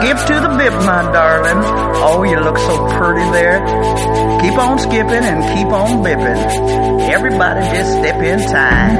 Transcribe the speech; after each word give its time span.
Skip 0.00 0.18
to 0.26 0.34
the 0.40 0.48
bip, 0.58 0.74
my 0.84 1.02
darling. 1.10 1.62
Oh, 2.04 2.22
you 2.22 2.38
look 2.40 2.58
so 2.58 2.86
pretty 2.98 3.24
there. 3.30 3.60
Keep 4.42 4.58
on 4.58 4.78
skipping 4.78 5.24
and 5.24 5.42
keep 5.56 5.68
on 5.68 6.04
bipping. 6.04 6.40
Everybody 7.08 7.60
just 7.74 7.92
step 7.98 8.22
in 8.22 8.38
time. 8.46 8.98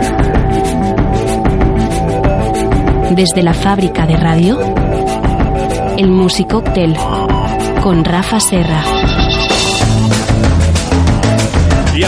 Desde 3.14 3.42
la 3.42 3.52
fábrica 3.52 4.06
de 4.06 4.16
radio, 4.16 4.58
el 5.98 6.10
Musicóctel 6.10 6.96
con 7.82 8.02
Rafa 8.02 8.40
Serra. 8.40 9.25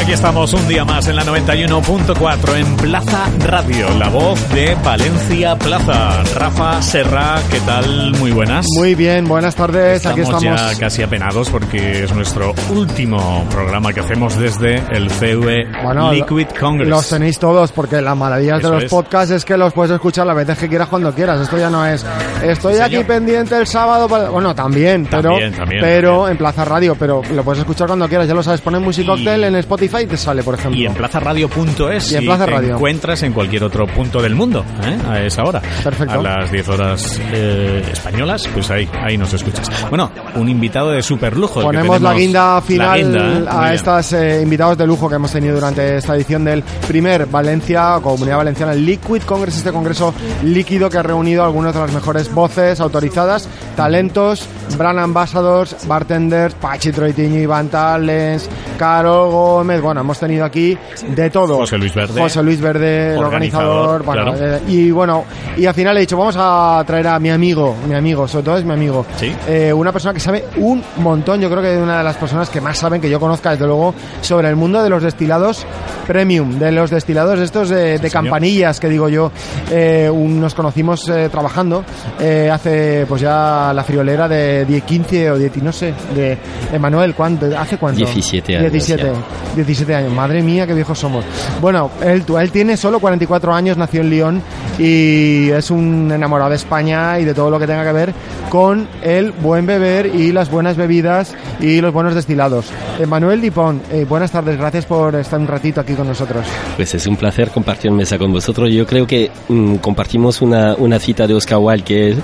Aquí 0.00 0.12
estamos 0.12 0.54
un 0.54 0.66
día 0.68 0.84
más 0.84 1.06
en 1.08 1.16
la 1.16 1.24
91.4 1.24 2.56
en 2.56 2.76
Plaza 2.76 3.26
Radio, 3.40 3.88
la 3.98 4.08
voz 4.08 4.38
de 4.54 4.74
Valencia 4.82 5.56
Plaza. 5.56 6.22
Rafa 6.34 6.80
Serra, 6.80 7.36
¿qué 7.50 7.58
tal? 7.60 8.12
Muy 8.18 8.30
buenas. 8.30 8.64
Muy 8.76 8.94
bien, 8.94 9.26
buenas 9.26 9.54
tardes. 9.54 9.96
Estamos 9.96 10.20
aquí 10.20 10.46
estamos. 10.46 10.72
ya 10.72 10.78
casi 10.78 11.02
apenados 11.02 11.50
porque 11.50 12.04
es 12.04 12.14
nuestro 12.14 12.54
último 12.70 13.44
programa 13.50 13.92
que 13.92 14.00
hacemos 14.00 14.38
desde 14.38 14.76
el 14.90 15.10
CV 15.10 15.66
Bueno, 15.82 16.12
Liquid 16.12 16.46
Congress. 16.58 16.88
Los 16.88 17.08
tenéis 17.10 17.38
todos 17.38 17.72
porque 17.72 18.00
la 18.00 18.14
maravilla 18.14 18.56
Eso 18.58 18.68
de 18.68 18.74
los 18.76 18.84
es. 18.84 18.90
podcasts 18.90 19.32
es 19.32 19.44
que 19.44 19.56
los 19.58 19.72
puedes 19.74 19.92
escuchar 19.92 20.26
las 20.26 20.36
veces 20.36 20.56
que 20.58 20.68
quieras 20.68 20.88
cuando 20.88 21.12
quieras. 21.12 21.40
Esto 21.40 21.58
ya 21.58 21.68
no 21.68 21.84
es. 21.84 22.06
Estoy 22.42 22.76
Sí, 22.76 22.80
aquí 22.80 22.90
señor. 22.92 23.06
pendiente 23.08 23.56
el 23.58 23.66
sábado. 23.66 24.08
Para... 24.08 24.30
Bueno, 24.30 24.54
también, 24.54 25.06
pero, 25.10 25.30
También, 25.32 25.52
pero 25.80 26.10
también. 26.18 26.30
en 26.32 26.38
Plaza 26.38 26.64
Radio. 26.64 26.94
Pero 26.98 27.20
lo 27.34 27.42
puedes 27.42 27.58
escuchar 27.60 27.88
cuando 27.88 28.08
quieras. 28.08 28.26
Ya 28.28 28.34
lo 28.34 28.42
sabes. 28.42 28.60
Pones 28.62 28.80
Musicóctel 28.80 29.40
Y- 29.40 29.44
en 29.44 29.56
Spotify 29.56 29.87
y 30.02 30.06
te 30.06 30.16
sale, 30.16 30.42
por 30.42 30.54
ejemplo. 30.54 30.78
Y 30.78 30.86
en 30.86 30.94
plazaradio.es 30.94 32.12
Y 32.12 32.16
en 32.16 32.24
Plaza 32.24 32.44
te 32.44 32.50
Radio. 32.50 32.74
encuentras 32.74 33.22
en 33.22 33.32
cualquier 33.32 33.64
otro 33.64 33.86
punto 33.86 34.20
del 34.20 34.34
mundo 34.34 34.64
¿eh? 34.84 34.98
a 35.08 35.22
esa 35.22 35.44
hora. 35.44 35.60
Perfecto. 35.82 36.20
A 36.20 36.22
las 36.22 36.50
10 36.50 36.68
horas 36.68 37.20
eh, 37.32 37.82
españolas, 37.92 38.48
pues 38.52 38.70
ahí, 38.70 38.88
ahí 39.02 39.16
nos 39.16 39.32
escuchas. 39.32 39.68
Bueno, 39.88 40.10
un 40.34 40.48
invitado 40.48 40.90
de 40.90 41.02
super 41.02 41.36
lujo. 41.36 41.62
Ponemos 41.62 42.00
la 42.00 42.14
guinda 42.14 42.60
final 42.60 43.16
¿eh? 43.16 43.46
a 43.48 43.72
estos 43.74 44.14
invitados 44.42 44.76
de 44.78 44.86
lujo 44.86 45.08
que 45.08 45.16
hemos 45.16 45.32
tenido 45.32 45.54
durante 45.54 45.96
esta 45.96 46.14
edición 46.14 46.44
del 46.44 46.62
primer 46.86 47.26
Valencia, 47.26 47.98
Comunidad 48.02 48.38
Valenciana 48.38 48.74
Liquid 48.74 49.22
Congress, 49.22 49.56
este 49.58 49.72
congreso 49.72 50.14
líquido 50.44 50.90
que 50.90 50.98
ha 50.98 51.02
reunido 51.02 51.44
algunas 51.44 51.74
de 51.74 51.80
las 51.80 51.92
mejores 51.92 52.32
voces 52.32 52.80
autorizadas, 52.80 53.48
talentos, 53.76 54.46
brand 54.76 54.98
ambassadors, 54.98 55.76
bartenders, 55.86 56.54
Pachi 56.54 56.92
Troitiño, 56.92 57.40
Iván 57.40 57.68
Talens, 57.68 58.48
Caro 58.78 59.30
Gómez, 59.30 59.67
bueno, 59.80 60.00
hemos 60.00 60.18
tenido 60.18 60.44
aquí 60.44 60.76
de 61.08 61.30
todo. 61.30 61.56
José 61.58 61.78
Luis 61.78 61.94
Verde. 61.94 62.20
José 62.20 62.42
Luis 62.42 62.60
Verde, 62.60 63.12
el 63.14 63.18
Organizador, 63.18 64.02
bueno, 64.02 64.32
claro. 64.34 64.56
eh, 64.56 64.60
y 64.68 64.90
bueno, 64.90 65.24
y 65.56 65.66
al 65.66 65.74
final 65.74 65.96
he 65.96 66.00
dicho, 66.00 66.16
vamos 66.16 66.36
a 66.38 66.82
traer 66.86 67.06
a 67.08 67.18
mi 67.18 67.30
amigo, 67.30 67.74
mi 67.86 67.94
amigo, 67.94 68.26
sobre 68.26 68.44
todo 68.44 68.58
es 68.58 68.64
mi 68.64 68.72
amigo, 68.72 69.04
Sí. 69.16 69.34
eh, 69.48 69.72
una 69.72 69.92
persona 69.92 70.14
que 70.14 70.20
sabe 70.20 70.44
un 70.56 70.82
montón, 70.98 71.40
yo 71.40 71.48
creo 71.50 71.62
que 71.62 71.74
es 71.76 71.82
una 71.82 71.98
de 71.98 72.04
las 72.04 72.16
personas 72.16 72.48
que 72.50 72.60
más 72.60 72.78
saben 72.78 73.00
que 73.00 73.10
yo 73.10 73.20
conozca 73.20 73.50
desde 73.52 73.66
luego 73.66 73.94
sobre 74.20 74.48
el 74.48 74.56
mundo 74.56 74.82
de 74.82 74.90
los 74.90 75.02
destilados 75.02 75.66
premium, 76.06 76.58
de 76.58 76.72
los 76.72 76.90
destilados 76.90 77.38
estos 77.38 77.68
de, 77.68 77.98
de 77.98 78.10
campanillas 78.10 78.80
que 78.80 78.88
digo 78.88 79.08
yo, 79.08 79.30
Eh, 79.70 80.08
un- 80.10 80.40
nos 80.40 80.54
conocimos 80.54 81.08
eh, 81.08 81.28
trabajando 81.30 81.84
eh, 82.20 82.48
hace 82.52 83.04
pues 83.08 83.20
ya 83.20 83.72
la 83.74 83.82
friolera 83.84 84.26
de 84.28 84.64
10, 84.64 84.84
15 84.84 85.30
o 85.32 85.36
10, 85.38 85.62
no 85.62 85.72
sé, 85.72 85.92
de 86.14 86.38
Emanuel, 86.72 87.14
¿cuánto? 87.14 87.46
¿Hace 87.58 87.76
cuánto? 87.76 87.98
17 87.98 88.56
años 88.56 88.72
17, 88.72 89.02
ya. 89.02 89.54
17 89.58 89.94
años, 89.94 90.12
madre 90.12 90.42
mía, 90.42 90.66
qué 90.66 90.74
viejos 90.74 90.98
somos. 90.98 91.24
Bueno, 91.60 91.90
él, 92.02 92.24
él 92.40 92.50
tiene 92.50 92.76
solo 92.76 93.00
44 93.00 93.54
años, 93.54 93.76
nació 93.76 94.00
en 94.00 94.10
Lyon 94.10 94.42
y 94.78 95.50
es 95.50 95.70
un 95.70 96.10
enamorado 96.12 96.50
de 96.50 96.56
España 96.56 97.18
y 97.18 97.24
de 97.24 97.34
todo 97.34 97.50
lo 97.50 97.58
que 97.58 97.66
tenga 97.66 97.84
que 97.84 97.92
ver 97.92 98.14
con 98.48 98.88
el 99.02 99.32
buen 99.32 99.66
beber 99.66 100.06
y 100.06 100.32
las 100.32 100.50
buenas 100.50 100.76
bebidas 100.76 101.34
y 101.60 101.80
los 101.80 101.92
buenos 101.92 102.14
destilados. 102.14 102.66
Emanuel 102.98 103.40
Dipón, 103.40 103.82
eh, 103.90 104.06
buenas 104.08 104.30
tardes, 104.30 104.56
gracias 104.56 104.86
por 104.86 105.14
estar 105.16 105.38
un 105.38 105.46
ratito 105.46 105.80
aquí 105.80 105.94
con 105.94 106.06
nosotros. 106.06 106.46
Pues 106.76 106.94
es 106.94 107.06
un 107.06 107.16
placer 107.16 107.50
compartir 107.50 107.90
mesa 107.90 108.16
con 108.18 108.32
vosotros. 108.32 108.70
Yo 108.72 108.86
creo 108.86 109.06
que 109.06 109.30
mm, 109.48 109.76
compartimos 109.76 110.40
una, 110.40 110.74
una 110.76 110.98
cita 110.98 111.26
de 111.26 111.34
Oscar 111.34 111.58
Wilde 111.58 111.84
que 111.84 112.10
es, 112.10 112.16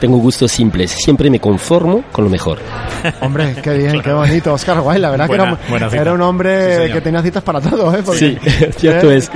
tengo 0.00 0.18
gustos 0.18 0.50
simples, 0.52 0.90
siempre 0.90 1.30
me 1.30 1.40
conformo 1.40 2.04
con 2.12 2.24
lo 2.24 2.30
mejor. 2.30 2.58
Hombre, 3.20 3.54
qué 3.62 3.72
bien, 3.74 4.00
qué 4.02 4.12
bonito. 4.12 4.52
Oscar 4.52 4.80
Wilde, 4.80 5.00
la 5.00 5.10
verdad 5.10 5.26
Buena- 5.28 5.58
que 5.68 5.74
era, 5.76 6.02
era 6.02 6.12
un 6.12 6.20
hombre 6.22 6.71
que 6.92 7.00
tenía 7.00 7.22
citas 7.22 7.42
para 7.42 7.60
todo, 7.60 7.94
¿eh? 7.94 8.02
Porque- 8.04 8.18
Sí, 8.18 8.38
cierto 8.78 9.10
¿Eh? 9.10 9.16
es. 9.16 9.30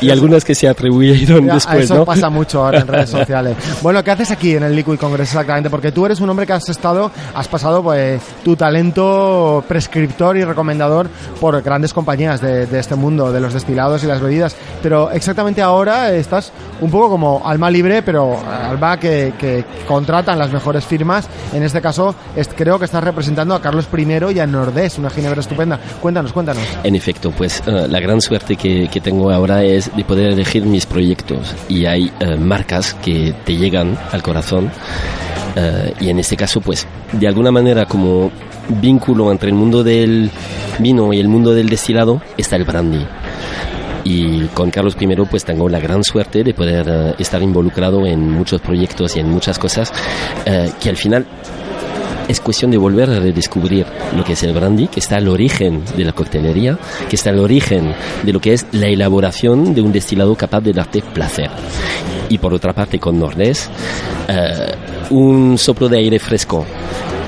Y 0.00 0.10
algunas 0.10 0.44
que 0.44 0.54
se 0.54 0.68
atribuyeron 0.68 1.46
Ya, 1.46 1.54
después, 1.54 1.84
eso 1.84 1.94
¿no? 1.96 2.04
pasa 2.04 2.28
mucho 2.30 2.64
ahora 2.64 2.80
en 2.80 2.86
redes 2.86 3.10
sociales. 3.18 3.56
Bueno, 3.82 4.02
¿qué 4.04 4.10
haces 4.10 4.30
aquí 4.30 4.56
en 4.56 4.62
el 4.64 4.74
Liquid 4.76 4.98
Congress 4.98 5.28
exactamente? 5.30 5.70
Porque 5.70 5.92
tú 5.92 6.04
eres 6.06 6.20
un 6.20 6.28
hombre 6.30 6.46
que 6.46 6.52
has 6.52 6.68
estado, 6.68 7.10
has 7.34 7.48
pasado 7.48 7.82
pues 7.82 8.20
tu 8.44 8.56
talento 8.56 9.64
prescriptor 9.66 10.36
y 10.36 10.44
recomendador 10.44 11.08
por 11.40 11.60
grandes 11.62 11.92
compañías 11.92 12.40
de, 12.40 12.66
de 12.66 12.78
este 12.78 12.94
mundo, 12.94 13.32
de 13.32 13.40
los 13.40 13.52
destilados 13.54 14.02
y 14.04 14.06
las 14.06 14.20
bebidas. 14.20 14.54
Pero 14.82 15.10
exactamente 15.10 15.62
ahora 15.62 16.12
estás 16.12 16.52
un 16.80 16.90
poco 16.90 17.08
como 17.10 17.42
alma 17.44 17.70
libre, 17.70 18.02
pero 18.02 18.38
alma 18.46 18.98
que, 18.98 19.32
que 19.38 19.64
contratan 19.86 20.38
las 20.38 20.52
mejores 20.52 20.84
firmas. 20.84 21.28
En 21.52 21.62
este 21.62 21.80
caso, 21.80 22.14
es- 22.34 22.48
creo 22.48 22.78
que 22.78 22.84
estás 22.84 23.02
representando 23.02 23.54
a 23.54 23.60
Carlos 23.60 23.86
I 23.96 24.06
y 24.34 24.40
a 24.40 24.46
Nordés, 24.46 24.98
una 24.98 25.10
ginebra 25.10 25.40
estupenda. 25.40 25.78
Cuéntanos, 26.00 26.32
cuéntanos. 26.32 26.64
En 26.84 26.94
efecto, 26.94 27.30
pues 27.30 27.62
eh, 27.66 27.86
la 27.88 28.00
gran 28.00 28.20
suerte 28.20 28.56
que, 28.56 28.88
que 28.88 29.00
tengo 29.00 29.30
ahora 29.30 29.64
es 29.64 29.94
de 29.96 30.04
poder 30.04 30.32
elegir 30.32 30.64
mis 30.64 30.86
proyectos 30.86 31.54
y 31.68 31.86
hay 31.86 32.12
eh, 32.20 32.36
marcas 32.36 32.94
que 32.94 33.34
te 33.44 33.56
llegan 33.56 33.98
al 34.12 34.22
corazón 34.22 34.70
eh, 35.56 35.94
y 36.00 36.10
en 36.10 36.18
este 36.18 36.36
caso 36.36 36.60
pues 36.60 36.86
de 37.12 37.26
alguna 37.26 37.50
manera 37.50 37.86
como 37.86 38.30
vínculo 38.68 39.32
entre 39.32 39.48
el 39.48 39.54
mundo 39.54 39.82
del 39.82 40.30
vino 40.78 41.12
y 41.12 41.18
el 41.18 41.28
mundo 41.28 41.54
del 41.54 41.68
destilado 41.68 42.22
está 42.36 42.56
el 42.56 42.64
brandy. 42.64 43.04
Y 44.04 44.46
con 44.54 44.70
Carlos 44.70 44.96
I 45.00 45.08
pues 45.28 45.44
tengo 45.44 45.68
la 45.68 45.80
gran 45.80 46.04
suerte 46.04 46.44
de 46.44 46.54
poder 46.54 47.16
estar 47.18 47.42
involucrado 47.42 48.06
en 48.06 48.30
muchos 48.30 48.60
proyectos 48.60 49.16
y 49.16 49.20
en 49.20 49.28
muchas 49.28 49.58
cosas 49.58 49.92
que 50.44 50.88
al 50.88 50.96
final 50.96 51.26
es 52.28 52.40
cuestión 52.40 52.70
de 52.70 52.76
volver 52.76 53.10
a 53.10 53.20
redescubrir 53.20 53.86
lo 54.16 54.24
que 54.24 54.32
es 54.32 54.42
el 54.42 54.52
brandy, 54.52 54.88
que 54.88 55.00
está 55.00 55.16
al 55.16 55.28
origen 55.28 55.82
de 55.96 56.04
la 56.04 56.12
coctelería, 56.12 56.78
que 57.08 57.16
está 57.16 57.30
al 57.30 57.38
origen 57.38 57.94
de 58.22 58.32
lo 58.32 58.40
que 58.40 58.52
es 58.52 58.66
la 58.72 58.88
elaboración 58.88 59.74
de 59.74 59.82
un 59.82 59.92
destilado 59.92 60.34
capaz 60.34 60.60
de 60.60 60.72
darte 60.72 61.02
placer. 61.02 61.50
Y 62.28 62.38
por 62.38 62.52
otra 62.52 62.72
parte, 62.72 62.98
con 62.98 63.18
Nordés, 63.18 63.70
eh, 64.28 64.74
un 65.10 65.56
soplo 65.58 65.88
de 65.88 65.98
aire 65.98 66.18
fresco, 66.18 66.66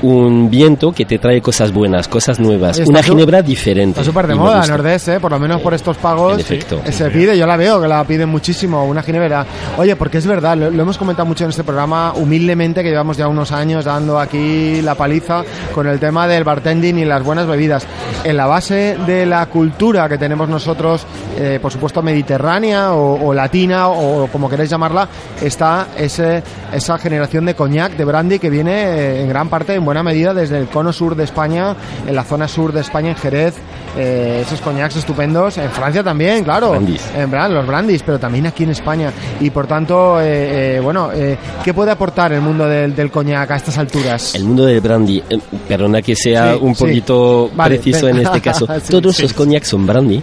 un 0.01 0.49
viento 0.49 0.91
que 0.91 1.05
te 1.05 1.17
trae 1.19 1.41
cosas 1.41 1.71
buenas, 1.71 2.07
cosas 2.07 2.39
nuevas, 2.39 2.79
una 2.79 3.03
ginebra 3.03 3.41
diferente. 3.41 3.99
Está 3.99 4.03
súper 4.03 4.27
de 4.27 4.35
moda. 4.35 4.65
Nordés, 4.67 5.07
¿eh? 5.07 5.19
por 5.19 5.31
lo 5.31 5.39
menos 5.39 5.61
por 5.61 5.73
estos 5.73 5.97
pagos. 5.97 6.33
En 6.33 6.39
efecto. 6.39 6.81
Se 6.89 7.09
pide, 7.09 7.37
yo 7.37 7.45
la 7.45 7.57
veo 7.57 7.81
que 7.81 7.87
la 7.87 8.03
piden 8.03 8.29
muchísimo, 8.29 8.85
una 8.85 9.01
ginebra. 9.01 9.45
Oye, 9.77 9.95
porque 9.95 10.19
es 10.19 10.27
verdad, 10.27 10.57
lo, 10.57 10.69
lo 10.69 10.83
hemos 10.83 10.97
comentado 10.97 11.25
mucho 11.25 11.43
en 11.43 11.49
este 11.51 11.63
programa, 11.63 12.13
humildemente, 12.13 12.83
que 12.83 12.89
llevamos 12.89 13.17
ya 13.17 13.27
unos 13.27 13.51
años 13.51 13.85
dando 13.85 14.19
aquí 14.19 14.81
la 14.81 14.95
paliza 14.95 15.43
con 15.73 15.87
el 15.87 15.99
tema 15.99 16.27
del 16.27 16.43
bartending 16.43 16.99
y 16.99 17.05
las 17.05 17.23
buenas 17.23 17.47
bebidas. 17.47 17.85
En 18.23 18.37
la 18.37 18.45
base 18.45 18.97
de 19.05 19.25
la 19.25 19.45
cultura 19.47 20.07
que 20.09 20.17
tenemos 20.17 20.49
nosotros, 20.49 21.05
eh, 21.37 21.59
por 21.61 21.71
supuesto 21.71 22.01
mediterránea 22.01 22.93
o, 22.93 23.27
o 23.27 23.33
latina 23.33 23.89
o 23.89 24.27
como 24.27 24.49
queréis 24.49 24.69
llamarla, 24.69 25.07
está 25.41 25.87
ese, 25.97 26.43
esa 26.73 26.97
generación 26.97 27.45
de 27.45 27.55
coñac, 27.55 27.93
de 27.93 28.05
brandy, 28.05 28.39
que 28.39 28.49
viene 28.49 28.71
eh, 28.71 29.21
en 29.23 29.29
gran 29.29 29.49
parte, 29.49 29.73
en 29.73 29.85
buena 29.89 30.03
medida, 30.03 30.33
desde 30.33 30.57
el 30.59 30.67
cono 30.67 30.93
sur 30.93 31.15
de 31.15 31.23
España, 31.23 31.75
en 32.07 32.15
la 32.15 32.23
zona 32.23 32.47
sur 32.47 32.71
de 32.71 32.81
España, 32.81 33.09
en 33.09 33.15
Jerez, 33.15 33.55
eh, 33.97 34.43
esos 34.45 34.61
coñacs 34.61 34.95
estupendos, 34.97 35.57
en 35.57 35.69
Francia 35.71 36.03
también, 36.03 36.43
claro, 36.43 36.69
Brandis. 36.71 37.01
en 37.17 37.31
brand, 37.31 37.53
los 37.55 37.65
brandis, 37.65 38.03
pero 38.03 38.19
también 38.19 38.45
aquí 38.45 38.63
en 38.63 38.69
España. 38.69 39.11
Y 39.39 39.49
por 39.49 39.65
tanto, 39.65 40.21
eh, 40.21 40.77
eh, 40.77 40.79
bueno, 40.79 41.09
eh, 41.11 41.37
¿qué 41.63 41.73
puede 41.73 41.89
aportar 41.91 42.31
el 42.33 42.41
mundo 42.41 42.67
del, 42.67 42.95
del 42.95 43.09
coñac 43.09 43.49
a 43.49 43.55
estas 43.55 43.77
alturas? 43.79 44.35
El 44.35 44.43
mundo 44.43 44.65
del 44.65 44.79
brandy, 44.79 45.23
eh, 45.27 45.39
perdona 45.67 46.01
que 46.03 46.15
sea 46.15 46.53
Sí, 46.53 46.59
un 46.61 46.75
sí. 46.75 46.83
poquito 46.83 47.49
Vale, 47.55 47.75
preciso 47.79 48.07
en 48.07 48.19
este 48.19 48.41
caso. 48.41 48.67
Sí, 48.83 48.91
Todos 48.91 49.15
sí. 49.15 49.23
los 49.23 49.33
cognacs 49.33 49.67
son 49.67 49.85
brandy, 49.87 50.21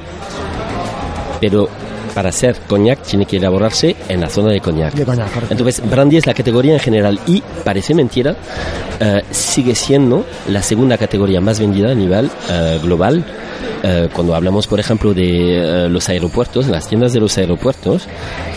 pero 1.41 1.69
para 2.17 2.31
hacer 2.31 2.57
coñac 2.67 3.03
tiene 3.03 3.27
que 3.27 3.37
elaborarse 3.37 3.95
en 4.09 4.23
la 4.23 4.31
zona 4.31 4.51
de 4.51 4.63
coñac. 4.63 4.95
De 4.95 5.05
coñac, 5.05 5.31
correcto. 5.35 5.53
Entonces, 5.53 5.87
brandy 5.87 6.17
es 6.17 6.27
la 6.27 6.33
categoría 6.33 6.73
en 6.73 6.81
general 6.81 7.21
y, 7.27 7.43
parece 7.63 7.95
mentira, 7.95 8.35
eh, 8.99 9.23
sigue 9.31 9.75
siendo 9.75 10.25
la 10.49 10.63
segunda 10.63 10.97
categoría 10.97 11.43
más 11.43 11.61
vendida 11.61 11.91
a 11.91 11.95
nivel 11.95 12.31
eh, 12.51 12.81
global. 12.83 13.23
Eh, 13.83 14.09
cuando 14.13 14.35
hablamos, 14.35 14.67
por 14.67 14.81
ejemplo, 14.81 15.13
de 15.15 15.85
eh, 15.85 15.89
los 15.89 16.09
aeropuertos, 16.09 16.67
las 16.69 16.89
tiendas 16.89 17.13
de 17.13 17.21
los 17.21 17.37
aeropuertos, 17.39 18.07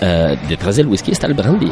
eh, 0.01 0.37
detrás 0.47 0.75
del 0.75 0.87
whisky 0.87 1.11
está 1.11 1.27
el 1.27 1.33
brandy. 1.33 1.71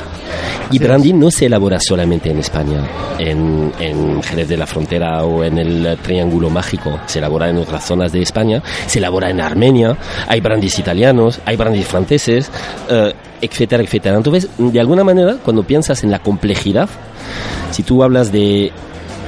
Y 0.72 0.80
brandy 0.80 1.14
no 1.14 1.32
se 1.32 1.46
elabora 1.46 1.80
solamente 1.80 2.30
en 2.30 2.40
España, 2.40 2.86
en, 3.18 3.72
en 3.80 4.22
Jerez 4.22 4.50
de 4.50 4.58
la 4.58 4.68
Frontera 4.68 5.24
o 5.24 5.44
en 5.44 5.58
el 5.58 5.98
Triángulo 6.04 6.50
Mágico. 6.50 7.00
Se 7.06 7.20
elabora 7.20 7.50
en 7.50 7.58
otras 7.58 7.86
zonas 7.86 8.12
de 8.12 8.22
España, 8.22 8.62
se 8.86 9.00
elabora 9.00 9.30
en 9.30 9.40
Armenia, 9.42 9.98
hay 10.28 10.42
brandys 10.42 10.80
italianos, 10.80 11.40
hay 11.46 11.56
brandys 11.56 11.88
franceses, 11.88 12.52
eh, 12.90 13.14
etcétera, 13.42 13.84
etcétera. 13.84 14.18
Entonces, 14.18 14.50
de 14.58 14.80
alguna 14.80 15.04
manera, 15.04 15.38
cuando 15.44 15.64
piensas 15.64 16.04
en 16.04 16.12
la 16.12 16.20
complejidad, 16.20 16.90
si 17.72 17.84
tú 17.84 18.04
hablas 18.04 18.32
de 18.32 18.72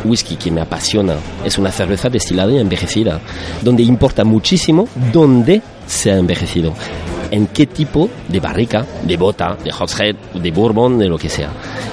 whisky 0.05 0.35
que 0.35 0.51
me 0.51 0.61
apasiona, 0.61 1.15
es 1.43 1.57
una 1.57 1.71
cerveza 1.71 2.09
destilada 2.09 2.51
y 2.51 2.57
envejecida, 2.57 3.19
donde 3.61 3.83
importa 3.83 4.23
muchísimo 4.23 4.87
dónde 5.11 5.61
se 5.87 6.11
ha 6.11 6.17
envejecido, 6.17 6.73
en 7.31 7.47
qué 7.47 7.65
tipo 7.67 8.09
de 8.27 8.39
barrica, 8.39 8.85
de 9.03 9.17
bota, 9.17 9.57
de 9.63 9.71
hogshead, 9.71 10.15
de 10.33 10.51
bourbon, 10.51 10.97
de 10.97 11.07
lo 11.07 11.17
que 11.17 11.29
sea. 11.29 11.49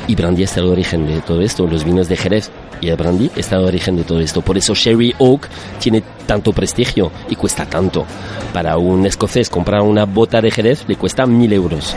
Y 0.06 0.14
brandy 0.14 0.44
está 0.44 0.60
el 0.60 0.66
origen 0.66 1.06
de 1.06 1.20
todo 1.20 1.40
esto, 1.40 1.66
los 1.66 1.84
vinos 1.84 2.08
de 2.08 2.16
Jerez 2.16 2.50
y 2.80 2.88
el 2.88 2.96
brandy 2.96 3.30
está 3.36 3.56
el 3.56 3.64
origen 3.64 3.96
de 3.96 4.04
todo 4.04 4.20
esto. 4.20 4.42
Por 4.42 4.58
eso 4.58 4.74
Sherry 4.74 5.14
Oak 5.18 5.48
tiene 5.80 6.02
tanto 6.26 6.52
prestigio 6.52 7.10
y 7.28 7.36
cuesta 7.36 7.66
tanto. 7.66 8.04
Para 8.52 8.76
un 8.78 9.06
escocés 9.06 9.50
comprar 9.50 9.82
una 9.82 10.04
bota 10.04 10.40
de 10.40 10.50
Jerez 10.50 10.84
le 10.88 10.96
cuesta 10.96 11.26
mil 11.26 11.52
euros. 11.52 11.94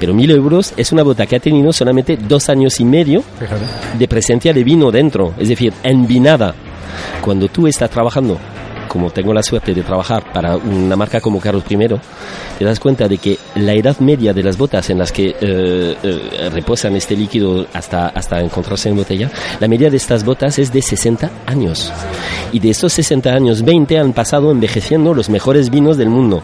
Pero 0.00 0.14
mil 0.14 0.30
euros 0.30 0.72
es 0.76 0.92
una 0.92 1.02
bota 1.02 1.26
que 1.26 1.36
ha 1.36 1.40
tenido 1.40 1.72
solamente 1.72 2.16
dos 2.16 2.48
años 2.48 2.80
y 2.80 2.84
medio 2.84 3.22
de 3.98 4.08
presencia 4.08 4.52
de 4.52 4.64
vino 4.64 4.90
dentro, 4.90 5.34
es 5.38 5.48
decir, 5.48 5.72
envinada. 5.82 6.54
Cuando 7.22 7.48
tú 7.48 7.66
estás 7.66 7.90
trabajando, 7.90 8.38
como 8.88 9.10
tengo 9.10 9.32
la 9.32 9.42
suerte 9.42 9.74
de 9.74 9.82
trabajar 9.82 10.32
para 10.32 10.56
una 10.56 10.96
marca 10.96 11.20
como 11.20 11.40
Carlos 11.40 11.64
I, 11.68 11.76
te 12.58 12.64
das 12.64 12.80
cuenta 12.80 13.06
de 13.06 13.18
que 13.18 13.38
la 13.56 13.74
edad 13.74 13.98
media 14.00 14.32
de 14.32 14.42
las 14.42 14.56
botas 14.56 14.90
en 14.90 14.98
las 14.98 15.12
que 15.12 15.36
eh, 15.40 15.96
eh, 16.02 16.50
reposan 16.52 16.96
este 16.96 17.16
líquido 17.16 17.66
hasta, 17.72 18.08
hasta 18.08 18.40
encontrarse 18.40 18.88
en 18.88 18.96
botella, 18.96 19.30
la 19.60 19.68
media 19.68 19.90
de 19.90 19.96
estas 19.96 20.24
botas 20.24 20.58
es 20.58 20.72
de 20.72 20.82
60 20.82 21.30
años. 21.46 21.92
Y 22.52 22.58
de 22.58 22.70
estos 22.70 22.92
60 22.94 23.30
años, 23.30 23.62
20 23.62 23.98
han 23.98 24.12
pasado 24.12 24.50
envejeciendo 24.50 25.14
los 25.14 25.28
mejores 25.28 25.70
vinos 25.70 25.96
del 25.96 26.08
mundo, 26.08 26.42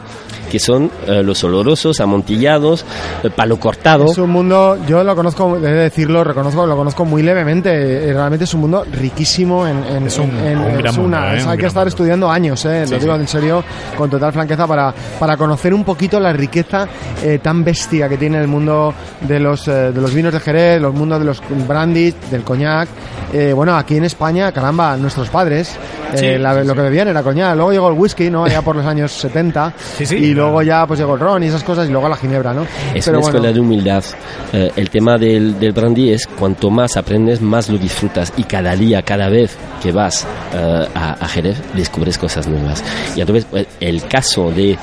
que 0.54 0.60
son 0.60 0.88
eh, 1.08 1.20
los 1.24 1.42
olorosos, 1.42 1.98
amontillados, 1.98 2.84
eh, 3.24 3.30
palo 3.30 3.58
cortado. 3.58 4.04
Es 4.12 4.18
un 4.18 4.30
mundo, 4.30 4.78
yo 4.86 5.02
lo 5.02 5.16
conozco, 5.16 5.56
he 5.56 5.60
de 5.60 5.72
decirlo, 5.72 6.22
reconozco, 6.22 6.64
lo 6.64 6.76
conozco 6.76 7.04
muy 7.04 7.24
levemente. 7.24 7.70
eh, 8.08 8.12
Realmente 8.12 8.44
es 8.44 8.54
un 8.54 8.60
mundo 8.60 8.84
riquísimo 8.92 9.66
en. 9.66 9.82
en- 9.82 10.06
Es 10.06 10.16
un- 10.18 10.30
en- 10.38 10.58
un 10.58 10.70
es 10.70 10.78
gran 10.78 10.94
mundo, 10.94 11.08
una- 11.18 11.34
¿eh? 11.34 11.38
es- 11.38 11.44
Un 11.44 11.50
hay 11.50 11.56
que 11.56 11.62
gran 11.62 11.68
estar 11.68 11.80
mundo. 11.82 11.88
estudiando 11.88 12.30
años, 12.30 12.64
eh, 12.66 12.84
Sí, 12.86 12.92
lo 12.94 13.00
digo 13.00 13.14
sí. 13.16 13.20
en 13.22 13.26
serio, 13.28 13.64
con 13.98 14.08
total 14.08 14.32
franqueza, 14.32 14.64
para, 14.68 14.94
para 15.18 15.36
conocer 15.36 15.74
un 15.74 15.82
poquito 15.82 16.20
la 16.20 16.32
riqueza 16.32 16.86
eh, 17.24 17.40
tan 17.42 17.64
bestia 17.64 18.08
que 18.08 18.16
tiene 18.16 18.38
el 18.40 18.46
mundo 18.46 18.94
de 19.22 19.40
los, 19.40 19.66
eh, 19.66 19.90
de 19.90 20.00
los 20.00 20.14
vinos 20.14 20.32
de 20.32 20.38
Jerez, 20.38 20.80
los 20.80 20.94
mundos 20.94 21.18
de 21.18 21.24
los 21.24 21.42
brandies, 21.66 22.14
del 22.30 22.42
coñac. 22.44 22.88
Eh, 23.32 23.52
bueno, 23.52 23.76
aquí 23.76 23.96
en 23.96 24.04
España, 24.04 24.52
caramba, 24.52 24.96
nuestros 24.96 25.28
padres, 25.30 25.76
eh, 26.12 26.16
Sí, 26.36 26.38
la- 26.40 26.52
sí, 26.54 26.60
lo 26.60 26.72
sí. 26.72 26.76
que 26.76 26.82
bebían 26.82 27.08
era 27.08 27.22
coñac. 27.24 27.56
Luego 27.56 27.72
llegó 27.72 27.88
el 27.88 27.98
whisky, 27.98 28.30
¿no? 28.30 28.46
Ya 28.46 28.62
por 28.62 28.76
los 28.76 28.86
años 28.86 29.10
70. 29.10 29.72
Sí, 29.96 30.06
sí, 30.06 30.16
y 30.16 30.34
claro. 30.34 30.43
Luego 30.44 30.62
ya 30.62 30.86
pues 30.86 30.98
llegó 31.00 31.14
el 31.14 31.20
ron 31.20 31.42
y 31.42 31.46
esas 31.46 31.62
cosas, 31.64 31.88
y 31.88 31.92
luego 31.92 32.08
la 32.08 32.16
ginebra, 32.16 32.52
¿no? 32.54 32.62
Es 32.94 33.04
Pero 33.04 33.18
una 33.18 33.20
bueno. 33.20 33.38
escuela 33.38 33.52
de 33.52 33.60
humildad. 33.60 34.04
Eh, 34.52 34.70
el 34.76 34.90
tema 34.90 35.16
del, 35.16 35.58
del 35.58 35.72
brandy 35.72 36.10
es 36.12 36.26
cuanto 36.26 36.70
más 36.70 36.96
aprendes, 36.96 37.40
más 37.40 37.68
lo 37.68 37.78
disfrutas. 37.78 38.32
Y 38.36 38.44
cada 38.44 38.74
día, 38.76 39.02
cada 39.02 39.28
vez 39.28 39.56
que 39.82 39.92
vas 39.92 40.26
eh, 40.54 40.88
a, 40.94 41.12
a 41.24 41.28
Jerez, 41.28 41.60
descubres 41.74 42.18
cosas 42.18 42.46
nuevas. 42.46 42.82
Y 43.16 43.20
entonces, 43.20 43.46
pues, 43.50 43.66
el 43.80 44.02
caso 44.06 44.50
de 44.50 44.78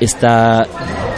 esta 0.00 0.62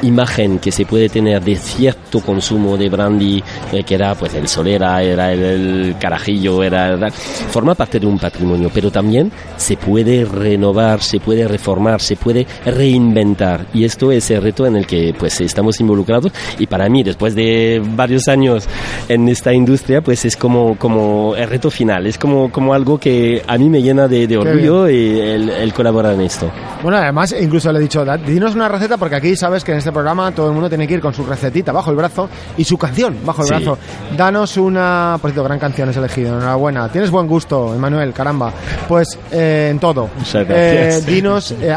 imagen 0.05 0.59
que 0.59 0.71
se 0.73 0.85
puede 0.87 1.09
tener 1.09 1.43
de 1.43 1.57
cierto 1.57 2.21
consumo 2.21 2.77
de 2.77 2.89
brandy, 2.89 3.43
eh, 3.73 3.83
que 3.85 3.95
era 3.95 4.15
pues 4.15 4.35
el 4.35 4.47
solera, 4.49 5.03
era 5.03 5.33
el, 5.33 5.43
el 5.43 5.97
carajillo, 5.99 6.63
era, 6.63 6.89
era- 6.95 7.11
forma 7.11 7.75
parte 7.75 7.99
de 8.01 8.07
un 8.07 8.19
patrimonio, 8.19 8.71
pero 8.73 8.91
también 8.91 9.31
se 9.57 9.77
puede 9.77 10.25
renovar, 10.25 11.01
se 11.03 11.21
puede 11.21 11.47
reformar, 11.49 12.01
se 12.01 12.17
puede 12.17 12.47
reinventar. 12.65 13.67
Y 13.75 13.85
esto 13.85 14.13
es 14.13 14.31
el 14.31 14.43
reto 14.43 14.67
en 14.67 14.77
el 14.77 14.87
que 14.87 15.15
pues 15.19 15.41
estamos 15.41 15.81
involucrados. 15.81 16.33
Y 16.59 16.67
para 16.67 16.89
mí, 16.89 17.03
después 17.03 17.35
de 17.35 17.83
varios 17.95 18.29
años 18.29 18.67
en 19.09 19.29
esta 19.29 19.53
industria, 19.53 20.01
pues 20.01 20.25
es 20.25 20.37
como, 20.37 20.77
como 20.79 21.35
el 21.37 21.49
reto 21.49 21.71
final, 21.71 22.07
es 22.07 22.19
como, 22.19 22.51
como 22.51 22.75
algo 22.75 22.99
que 22.99 23.43
a 23.47 23.59
mí 23.59 23.69
me 23.69 23.83
llena 23.83 24.09
de, 24.09 24.27
de 24.27 24.37
orgullo 24.37 24.89
y 24.89 25.19
el, 25.21 25.51
el 25.51 25.73
colaborar 25.73 26.15
en 26.15 26.23
esto. 26.23 26.51
Bueno, 26.83 26.99
además, 26.99 27.35
incluso 27.41 27.73
le 27.73 27.79
he 27.79 27.83
dicho, 27.83 28.05
"Da- 28.05 28.17
dinos 28.19 28.55
una 28.55 28.69
receta, 28.69 28.97
porque 28.99 29.17
aquí 29.17 29.37
sabes 29.37 29.65
que 29.65 29.73
en 29.73 29.79
este 29.79 29.93
programa 29.95 30.31
todo 30.33 30.49
el 30.49 30.53
mundo 30.53 30.69
tiene 30.69 30.87
que 30.87 30.95
ir 30.95 31.01
con 31.01 31.15
su 31.15 31.25
recetita 31.25 31.73
bajo 31.73 31.91
el 31.91 31.97
brazo 31.97 32.29
y 32.59 32.65
su 32.65 32.77
canción 32.77 33.17
bajo 33.25 33.41
el 33.43 33.49
Sí. 33.49 33.55
brazo. 33.55 33.79
Danos 34.17 34.57
una, 34.59 35.17
por 35.23 35.31
cierto, 35.31 35.45
gran 35.45 35.59
canción 35.59 35.89
has 35.89 35.97
elegido, 35.97 36.37
enhorabuena. 36.37 36.89
Tienes 36.91 37.11
buen 37.11 37.27
gusto, 37.27 37.75
Emanuel, 37.75 38.13
caramba. 38.13 38.53
Pues 38.89 39.19
eh, 39.33 39.69
en 39.71 39.79
todo. 39.79 40.11
Eh, 40.35 41.01
dinos 41.07 41.53
eh, 41.53 41.75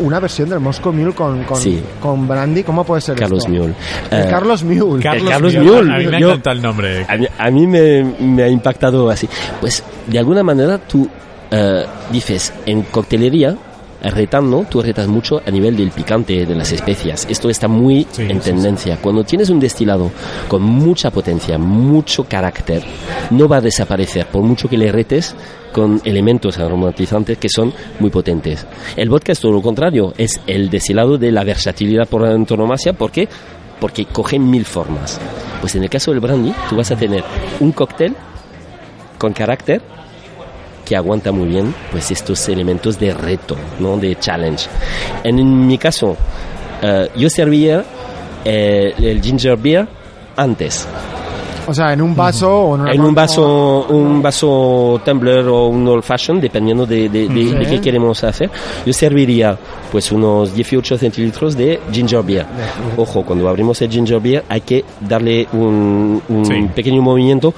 una 0.00 0.18
versión 0.20 0.48
del 0.48 0.60
Moscow 0.60 0.92
Mule 0.92 1.12
con, 1.12 1.44
con, 1.44 1.58
Sí. 1.58 1.80
con 2.00 2.26
Brandy, 2.26 2.62
¿cómo 2.64 2.82
puede 2.84 3.00
ser 3.02 3.16
Carlos 3.16 3.40
esto? 3.46 3.50
Mule. 3.52 3.74
El 4.10 4.20
Eh, 4.20 4.26
Carlos 4.30 4.64
Mule. 4.64 5.02
Carlos, 5.02 5.30
Carlos 5.30 5.54
Mule. 5.54 5.70
Mule. 5.82 5.94
A 5.94 5.98
mí 5.98 6.06
me 6.06 6.20
Yo- 6.20 6.28
encanta 6.30 6.52
el 6.52 6.62
nombre. 6.62 7.06
A 7.08 7.16
mí, 7.16 7.26
a 7.38 7.50
mí 7.50 7.66
me, 7.66 8.02
me 8.18 8.42
ha 8.42 8.48
impactado 8.48 9.08
así. 9.10 9.28
Pues 9.60 9.82
de 10.06 10.18
alguna 10.18 10.42
manera 10.42 10.78
tú 10.78 11.08
eh, 11.50 11.84
dices, 12.10 12.52
en 12.66 12.82
coctelería, 12.82 13.56
retando, 14.02 14.64
tú 14.70 14.80
retas 14.82 15.08
mucho 15.08 15.40
a 15.44 15.50
nivel 15.50 15.76
del 15.76 15.90
picante, 15.90 16.46
de 16.46 16.54
las 16.54 16.72
especias. 16.72 17.26
Esto 17.28 17.50
está 17.50 17.68
muy 17.68 18.06
Sí, 18.10 18.22
en 18.22 18.40
sí, 18.40 18.50
tendencia. 18.50 18.98
Cuando 19.00 19.24
tienes 19.24 19.50
un 19.50 19.60
destilado 19.60 20.10
con 20.48 20.62
mucha 20.62 21.10
potencia, 21.10 21.58
mucho 21.58 22.24
carácter, 22.24 22.82
no 23.30 23.48
va 23.48 23.56
a 23.56 23.60
desaparecer 23.60 24.26
por 24.26 24.42
mucho 24.42 24.68
que 24.68 24.78
le 24.78 24.92
retes 24.92 25.34
con 25.72 26.00
elementos 26.04 26.58
aromatizantes 26.58 27.38
que 27.38 27.48
son 27.48 27.72
muy 28.00 28.10
potentes. 28.10 28.66
El 28.96 29.10
vodka 29.10 29.32
es 29.32 29.40
todo 29.40 29.52
lo 29.52 29.62
contrario, 29.62 30.14
es 30.16 30.40
el 30.46 30.70
destilado 30.70 31.18
de 31.18 31.32
la 31.32 31.44
versatilidad 31.44 32.08
por 32.08 32.24
antonomasia, 32.24 32.92
¿por 32.92 33.10
qué? 33.10 33.28
Porque 33.80 34.06
coge 34.06 34.38
mil 34.38 34.64
formas. 34.64 35.20
Pues 35.60 35.74
en 35.74 35.82
el 35.82 35.90
caso 35.90 36.10
del 36.10 36.20
brandy, 36.20 36.52
tú 36.68 36.76
vas 36.76 36.90
a 36.90 36.96
tener 36.96 37.22
un 37.60 37.72
cóctel 37.72 38.14
con 39.18 39.32
carácter 39.32 39.82
que 40.88 40.96
aguanta 40.96 41.30
muy 41.32 41.48
bien 41.48 41.74
pues 41.92 42.10
estos 42.10 42.48
elementos 42.48 42.98
de 42.98 43.12
reto, 43.12 43.56
¿no? 43.80 43.96
de 43.98 44.16
challenge. 44.18 44.66
En 45.24 45.66
mi 45.66 45.76
caso, 45.76 46.16
eh, 46.82 47.08
yo 47.16 47.28
servía 47.28 47.84
eh, 48.44 48.94
el 48.98 49.20
ginger 49.20 49.56
beer 49.58 49.86
antes. 50.36 50.86
O 51.66 51.74
sea, 51.74 51.92
en 51.92 52.00
un 52.00 52.16
vaso 52.16 52.50
o 52.50 52.74
en, 52.76 52.80
una 52.80 52.92
En 52.92 53.00
un 53.02 53.10
o- 53.10 53.14
vaso, 53.14 53.86
un 53.90 54.22
vaso 54.22 54.98
tumbler 55.04 55.46
o 55.48 55.66
un 55.66 55.86
old 55.86 56.02
fashion, 56.02 56.40
dependiendo 56.40 56.86
de, 56.86 57.10
de, 57.10 57.28
de- 57.28 57.52
de 57.58 57.66
qué 57.66 57.78
queremos 57.78 58.24
hacer. 58.24 58.50
Yo 58.86 58.92
serviría 58.94 59.54
pues 59.92 60.10
unos 60.10 60.54
18 60.54 60.96
centilitros 60.96 61.54
de 61.58 61.78
ginger 61.92 62.22
beer. 62.22 62.46
Ojo, 62.96 63.22
cuando 63.22 63.46
abrimos 63.50 63.82
el 63.82 63.90
ginger 63.90 64.18
beer 64.18 64.44
hay 64.48 64.62
que 64.62 64.82
darle 65.00 65.46
un, 65.52 66.22
un 66.30 66.44
Sí. 66.46 66.54
pequeño 66.74 67.02
movimiento 67.02 67.52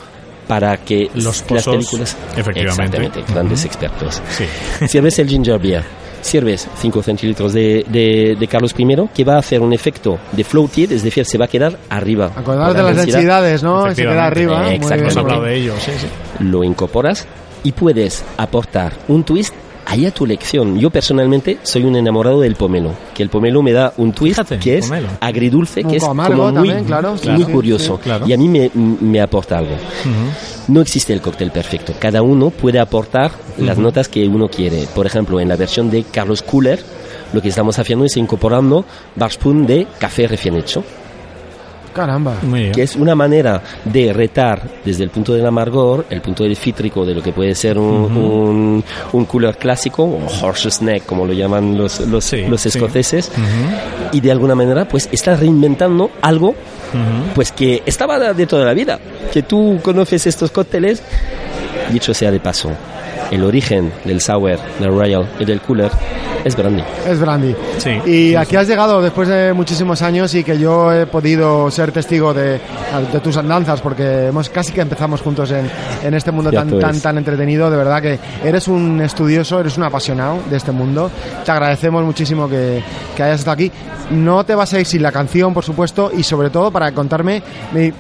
para 0.51 0.77
que 0.79 1.09
Los 1.15 1.25
las 1.27 1.43
pozos, 1.43 1.65
películas... 1.77 2.17
efectivamente. 2.37 2.97
Exactamente, 2.97 3.33
grandes 3.33 3.65
expertos. 3.65 4.21
Sí. 4.31 4.45
Sirves 4.89 5.17
el 5.21 5.29
ginger 5.29 5.61
beer, 5.61 5.85
sirves 6.21 6.67
5 6.81 7.03
centilitros 7.05 7.53
de, 7.53 7.87
de, 7.89 8.37
de 8.39 8.47
Carlos 8.49 8.75
I, 8.77 8.97
que 9.15 9.23
va 9.23 9.37
a 9.37 9.39
hacer 9.39 9.61
un 9.61 9.73
efecto 9.73 10.19
de 10.33 10.43
floated, 10.43 10.91
es 10.91 11.05
decir, 11.05 11.25
se 11.25 11.39
va 11.39 11.45
a 11.45 11.49
quedar 11.49 11.79
arriba. 11.89 12.33
Acordaos 12.35 12.67
Por 12.69 12.77
de 12.77 12.83
la 12.83 12.89
las 12.89 12.97
densidad. 12.97 13.19
densidades, 13.19 13.63
¿no? 13.63 13.95
Se 13.95 14.03
queda 14.03 14.27
arriba. 14.27 14.61
bien. 14.63 14.75
Hemos 14.75 14.91
Exactamente. 14.91 15.21
hablado 15.21 15.43
de 15.45 15.57
ello, 15.57 15.75
sí, 15.79 15.93
sí. 16.01 16.07
Lo 16.41 16.65
incorporas 16.65 17.29
y 17.63 17.71
puedes 17.73 18.25
aportar 18.37 18.93
un 19.07 19.23
twist 19.23 19.55
ahí 19.91 20.07
a 20.07 20.11
tu 20.13 20.25
elección. 20.25 20.79
Yo 20.79 20.89
personalmente 20.91 21.59
soy 21.63 21.85
un 21.85 21.97
enamorado 21.97 22.41
del 22.41 22.55
pomelo, 22.55 22.93
que 23.15 23.23
el 23.23 23.29
pomelo 23.29 23.63
me 23.63 23.73
da 23.73 23.93
un 23.97 24.13
twist 24.13 24.37
Fíjate, 24.37 24.59
que 24.59 24.79
es 24.79 24.87
pomelo. 24.87 25.09
agridulce, 25.21 25.83
Un 25.85 25.91
que 25.91 25.97
es 25.97 26.05
como 26.05 26.23
muy, 26.25 26.55
también, 26.55 26.85
claro, 26.85 27.17
muy 27.27 27.45
sí, 27.45 27.51
curioso. 27.53 27.97
sí, 27.97 28.03
claro. 28.05 28.27
Y 28.27 28.33
a 28.33 28.37
mí 28.37 28.49
me, 28.49 28.71
me 28.75 29.21
aporta 29.21 29.59
algo. 29.59 29.75
No 30.69 30.81
existe 30.81 31.13
el 31.13 31.21
cóctel 31.21 31.51
perfecto. 31.51 31.93
Cada 31.99 32.23
uno 32.23 32.51
puede 32.51 32.79
aportar 32.79 33.33
las 33.59 33.79
notas 33.79 34.09
que 34.09 34.27
uno 34.29 34.49
quiere. 34.49 34.87
Por 34.95 35.07
ejemplo, 35.07 35.41
en 35.41 35.49
la 35.49 35.57
versión 35.57 35.91
de 35.91 36.05
Carlos 36.05 36.43
Cooler, 36.43 36.81
lo 37.33 37.43
que 37.43 37.49
estamos 37.49 37.79
haciendo 37.79 38.05
es 38.05 38.17
incorporando 38.17 38.85
bar 39.17 39.33
spoon 39.33 39.67
de 39.67 39.87
café 39.99 40.29
recién 40.29 40.57
hecho. 40.57 40.85
Caramba. 41.93 42.35
Que 42.73 42.83
es 42.83 42.97
una 42.97 43.15
manera 43.15 43.63
de 43.85 44.13
retar 44.13 44.63
desde 44.85 45.05
el 45.05 45.11
punto 45.11 45.35
del 45.35 45.47
amargor, 45.47 46.07
el 46.11 46.21
punto 46.21 46.45
del 46.45 46.57
cítrico 46.57 47.05
de 47.05 47.15
lo 47.15 47.23
que 47.23 47.33
puede 47.33 47.55
ser 47.55 47.79
un, 47.79 48.83
un, 49.13 49.25
cooler 49.25 49.57
clásico, 49.57 50.05
o 50.05 50.47
horse's 50.47 50.83
neck, 50.83 51.07
como 51.07 51.27
lo 51.27 51.33
llaman 51.33 51.77
los, 51.77 52.01
los, 52.01 52.33
los 52.33 52.67
escoceses, 52.67 53.31
y 54.13 54.21
de 54.21 54.31
alguna 54.31 54.55
manera, 54.55 54.87
pues 54.87 55.09
está 55.13 55.37
reinventando 55.37 56.11
algo 56.21 56.55
pues 57.35 57.53
que 57.53 57.83
estaba 57.87 58.33
de 58.33 58.47
toda 58.47 58.65
la 58.65 58.75
vida. 58.75 58.99
Que 59.33 59.43
tú 59.43 59.79
conoces 59.83 60.27
estos 60.27 60.51
cócteles, 60.51 61.03
dicho 61.93 62.15
sea 62.15 62.31
de 62.31 62.41
paso, 62.41 62.71
el 63.31 63.45
origen 63.45 63.93
del 64.05 64.21
sour, 64.21 64.59
del 64.79 64.91
royal 64.91 65.29
y 65.39 65.45
del 65.45 65.61
cooler 65.61 65.91
es 66.45 66.57
brandy. 66.57 66.83
Es 67.07 67.21
brandy. 67.21 67.55
Sí. 67.79 67.91
Y 68.07 68.35
aquí 68.35 68.57
has 68.57 68.67
llegado 68.67 69.03
después 69.03 69.29
de 69.29 69.53
muchísimos 69.53 70.01
años 70.03 70.35
y 70.35 70.43
que 70.43 70.59
yo 70.59 70.93
he 70.93 71.07
podido 71.07 71.71
ser 71.71 71.93
testigo 71.93 72.33
de, 72.33 72.61
de 73.13 73.21
tus 73.23 73.37
andanzas 73.37 73.81
porque 73.81 74.29
hemos 74.29 74.49
casi 74.49 74.73
que 74.73 74.81
empezamos 74.81 75.21
juntos 75.21 75.51
en, 75.51 75.71
en 76.03 76.15
este 76.15 76.31
mundo 76.31 76.51
tan, 76.51 76.79
tan, 76.79 76.99
tan 77.01 77.19
entretenido. 77.19 77.71
De 77.71 77.77
verdad 77.77 78.01
que 78.01 78.19
eres 78.43 78.69
un 78.69 79.01
estudioso, 79.03 79.61
eres 79.61 79.77
un 79.77 79.85
apasionado 79.85 80.39
de 80.49 80.57
este 80.57 80.73
mundo. 80.73 81.11
Te 81.45 81.53
agradecemos 81.53 82.05
muchísimo 82.05 82.49
que, 82.49 82.83
que 83.15 83.23
hayas 83.23 83.41
estado 83.41 83.55
aquí. 83.55 83.71
No 84.11 84.45
te 84.45 84.55
vas 84.55 84.73
a 84.73 84.81
ir 84.81 84.87
sin 84.87 85.03
la 85.03 85.13
canción, 85.13 85.55
por 85.55 85.65
supuesto, 85.65 86.11
y 86.17 86.25
sobre 86.25 86.51
todo 86.51 86.73
para 86.73 86.91
contarme, 86.91 87.43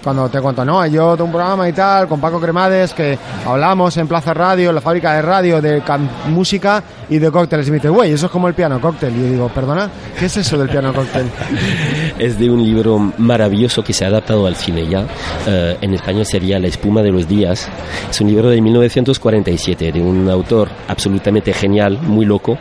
cuando 0.02 0.28
te 0.28 0.40
cuento, 0.40 0.64
no, 0.64 0.84
yo 0.86 1.12
tengo 1.12 1.26
un 1.26 1.32
programa 1.32 1.68
y 1.68 1.72
tal, 1.72 2.08
con 2.08 2.20
Paco 2.20 2.40
Cremades, 2.40 2.92
que 2.94 3.16
hablamos 3.46 3.96
en 3.96 4.08
Plaza 4.08 4.34
Radio, 4.34 4.70
en 4.70 4.74
la 4.74 4.80
fábrica 4.80 5.14
de 5.14 5.19
radio, 5.22 5.60
de 5.60 5.82
música 6.28 6.82
y 7.08 7.18
de 7.18 7.30
cócteles. 7.30 7.68
Y 7.68 7.70
me 7.70 7.76
dice, 7.76 7.88
güey, 7.88 8.12
eso 8.12 8.26
es 8.26 8.32
como 8.32 8.48
el 8.48 8.54
piano 8.54 8.80
cóctel. 8.80 9.14
Y 9.16 9.20
yo 9.20 9.30
digo, 9.30 9.48
perdona, 9.48 9.90
¿qué 10.18 10.26
es 10.26 10.36
eso 10.36 10.58
del 10.58 10.68
piano 10.68 10.92
cóctel? 10.92 11.26
es 12.18 12.38
de 12.38 12.50
un 12.50 12.62
libro 12.62 13.12
maravilloso 13.18 13.82
que 13.82 13.92
se 13.92 14.04
ha 14.04 14.08
adaptado 14.08 14.46
al 14.46 14.56
cine 14.56 14.86
ya. 14.86 15.06
Eh, 15.46 15.76
en 15.80 15.94
español 15.94 16.26
sería 16.26 16.58
La 16.58 16.68
espuma 16.68 17.02
de 17.02 17.10
los 17.10 17.28
días. 17.28 17.68
Es 18.10 18.20
un 18.20 18.28
libro 18.28 18.50
de 18.50 18.60
1947 18.60 19.92
de 19.92 20.00
un 20.00 20.28
autor 20.28 20.68
absolutamente 20.88 21.52
genial, 21.52 21.98
muy 22.02 22.26
loco, 22.26 22.58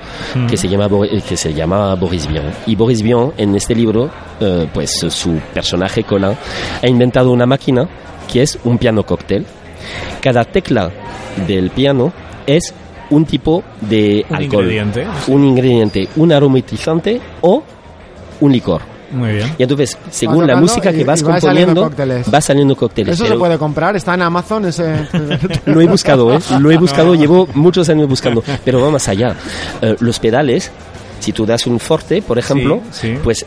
que, 0.50 0.58
se 0.58 0.68
llama, 0.68 0.90
que 1.28 1.38
se 1.38 1.54
llama 1.54 1.96
Boris 1.96 2.28
Vian. 2.28 2.52
Y 2.66 2.76
Boris 2.76 3.02
Vian, 3.02 3.32
en 3.38 3.56
este 3.56 3.76
libro, 3.76 4.10
eh, 4.40 4.68
pues 4.74 4.92
su 5.10 5.40
personaje 5.54 6.04
Conan, 6.04 6.36
ha 6.82 6.88
inventado 6.88 7.32
una 7.32 7.46
máquina 7.46 7.88
que 8.32 8.42
es 8.42 8.60
un 8.64 8.78
piano 8.78 9.04
cóctel. 9.04 9.46
Cada 10.22 10.44
tecla 10.44 10.92
del 11.48 11.70
piano 11.72 12.14
es 12.56 12.74
un 13.10 13.26
tipo 13.26 13.64
de 13.82 14.26
un 14.30 14.36
alcohol, 14.36 14.64
ingrediente. 14.64 15.08
un 15.28 15.44
ingrediente, 15.44 16.10
un 16.16 16.32
aromatizante 16.32 17.20
o 17.42 17.64
un 18.42 18.52
licor. 18.52 18.82
Muy 19.12 19.34
bien. 19.34 19.56
Y 19.58 19.64
entonces, 19.64 19.98
según 20.12 20.46
la 20.46 20.56
música 20.56 20.92
que 20.92 21.04
vas 21.04 21.24
componiendo, 21.24 21.92
va 22.34 22.42
saliendo 22.42 22.76
cócteles. 22.76 23.16
¿Eso 23.16 23.26
se 23.26 23.36
puede 23.36 23.58
comprar? 23.58 23.96
¿Está 23.96 24.14
en 24.14 24.22
Amazon? 24.22 24.66
Ese... 24.66 25.08
lo 25.66 25.82
he 25.82 25.88
buscado, 25.88 26.34
¿eh? 26.34 26.40
Lo 26.60 26.72
he 26.72 26.78
buscado, 26.78 27.16
llevo 27.16 27.48
muchos 27.56 27.90
años 27.90 28.08
buscando. 28.08 28.44
Pero 28.64 28.82
va 28.82 28.92
más 28.92 29.08
allá. 29.08 29.36
Eh, 29.82 29.96
los 30.00 30.20
pedales, 30.20 30.72
si 31.20 31.32
tú 31.32 31.46
das 31.46 31.66
un 31.66 31.80
forte, 31.80 32.22
por 32.22 32.38
ejemplo, 32.38 32.82
sí, 32.92 33.08
sí. 33.08 33.20
pues 33.24 33.46